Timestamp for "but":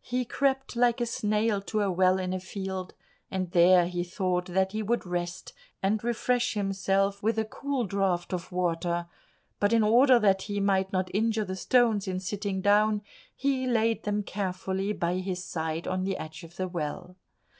9.60-9.72